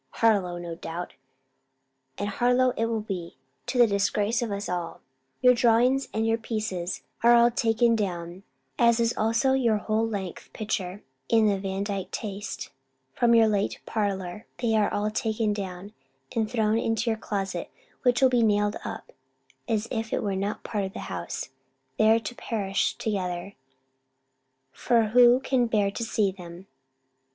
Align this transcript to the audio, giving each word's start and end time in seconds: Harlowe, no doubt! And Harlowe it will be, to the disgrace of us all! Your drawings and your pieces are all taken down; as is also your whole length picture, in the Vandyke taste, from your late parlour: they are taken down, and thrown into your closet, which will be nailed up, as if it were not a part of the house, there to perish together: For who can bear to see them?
Harlowe, 0.25 0.57
no 0.57 0.73
doubt! 0.73 1.13
And 2.17 2.27
Harlowe 2.27 2.71
it 2.71 2.85
will 2.87 3.01
be, 3.01 3.37
to 3.67 3.77
the 3.77 3.85
disgrace 3.85 4.41
of 4.41 4.51
us 4.51 4.67
all! 4.67 4.99
Your 5.41 5.53
drawings 5.53 6.07
and 6.11 6.25
your 6.25 6.39
pieces 6.39 7.03
are 7.21 7.35
all 7.35 7.51
taken 7.51 7.95
down; 7.95 8.41
as 8.79 8.99
is 8.99 9.15
also 9.15 9.53
your 9.53 9.77
whole 9.77 10.07
length 10.07 10.51
picture, 10.53 11.03
in 11.29 11.45
the 11.45 11.59
Vandyke 11.59 12.09
taste, 12.09 12.71
from 13.13 13.35
your 13.35 13.45
late 13.47 13.79
parlour: 13.85 14.47
they 14.57 14.75
are 14.75 15.11
taken 15.11 15.53
down, 15.53 15.93
and 16.35 16.49
thrown 16.49 16.79
into 16.79 17.11
your 17.11 17.19
closet, 17.19 17.69
which 18.01 18.23
will 18.23 18.29
be 18.29 18.41
nailed 18.41 18.77
up, 18.83 19.11
as 19.67 19.87
if 19.91 20.11
it 20.11 20.23
were 20.23 20.35
not 20.35 20.61
a 20.65 20.67
part 20.67 20.83
of 20.83 20.93
the 20.93 20.99
house, 21.13 21.49
there 21.99 22.19
to 22.19 22.33
perish 22.33 22.95
together: 22.95 23.53
For 24.71 25.09
who 25.09 25.39
can 25.41 25.67
bear 25.67 25.91
to 25.91 26.03
see 26.03 26.31
them? 26.31 26.65